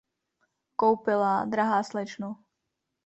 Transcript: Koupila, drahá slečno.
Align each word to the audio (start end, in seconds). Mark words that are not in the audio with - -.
Koupila, 0.79 1.33
drahá 1.45 1.83
slečno. 1.85 2.29